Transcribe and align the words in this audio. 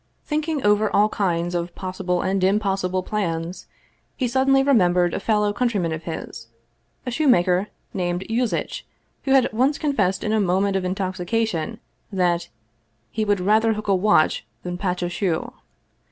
Thinking 0.25 0.65
over 0.65 0.89
all 0.89 1.09
kinds 1.09 1.53
of 1.53 1.75
possible 1.75 2.23
and 2.23 2.43
impossible 2.43 3.03
plans, 3.03 3.67
he 4.17 4.27
suddenly 4.27 4.63
remembered 4.63 5.13
a 5.13 5.19
fellow 5.19 5.53
countryman 5.53 5.91
of 5.91 6.05
his, 6.05 6.47
a 7.05 7.11
shoemaker 7.11 7.67
named 7.93 8.25
Yuzitch, 8.27 8.81
who 9.25 9.31
had 9.33 9.53
once 9.53 9.77
confessed 9.77 10.23
in 10.23 10.33
a 10.33 10.39
moment 10.41 10.75
of 10.75 10.85
intoxication 10.85 11.79
that" 12.11 12.49
he 13.11 13.23
would 13.23 13.39
rather 13.39 13.73
hook 13.73 13.87
a 13.89 13.93
watch 13.93 14.43
than 14.63 14.75
patch 14.75 15.03
a 15.03 15.09
shoe." 15.09 15.53